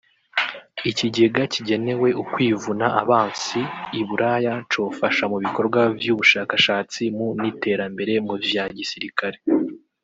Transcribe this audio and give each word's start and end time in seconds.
Ikigega 0.89 1.43
kigenewe 1.53 2.09
ukwivuna 2.21 2.85
abansi 3.01 3.59
I 3.99 4.01
Buraya 4.07 4.53
cofasha 4.71 5.23
mu 5.31 5.37
bikorwa 5.43 5.79
vy’ubushakashatsi 5.99 7.01
mu 7.17 7.27
n’iterambere 7.39 8.13
mu 8.27 8.33
vya 8.45 8.65
gisirikare 8.77 9.37